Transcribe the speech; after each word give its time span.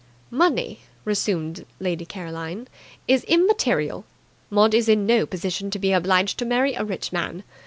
"Money," 0.31 0.79
resumed 1.05 1.63
Lady 1.79 2.05
Caroline, 2.07 2.67
"is 3.07 3.23
immaterial. 3.25 4.03
Maud 4.49 4.73
is 4.73 4.89
in 4.89 5.05
no 5.05 5.27
position 5.27 5.69
to 5.69 5.77
be 5.77 5.91
obliged 5.93 6.39
to 6.39 6.43
marry 6.45 6.73
a 6.73 6.83
rich 6.83 7.13
man. 7.13 7.43